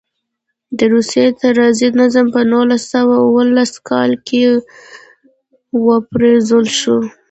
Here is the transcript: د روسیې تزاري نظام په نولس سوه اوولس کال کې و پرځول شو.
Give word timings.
د 0.77 0.79
روسیې 0.93 1.25
تزاري 1.39 1.87
نظام 2.01 2.27
په 2.35 2.41
نولس 2.51 2.83
سوه 2.93 3.15
اوولس 3.25 3.71
کال 3.89 4.11
کې 4.27 4.41
و 5.85 5.87
پرځول 6.11 6.65
شو. 6.79 6.97